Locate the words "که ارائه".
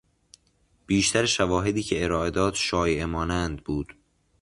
1.83-2.31